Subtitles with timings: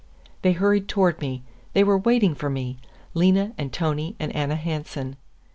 [0.41, 1.43] They hurried toward me;
[1.73, 5.15] they were waiting for me—Lena and Tony and Anna Hansen.